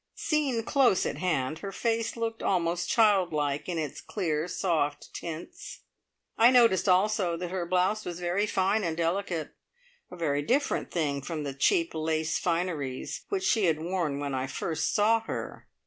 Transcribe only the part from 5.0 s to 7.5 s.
tints. I noticed also